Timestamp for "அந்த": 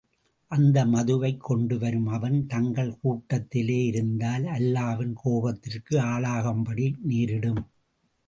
0.51-0.85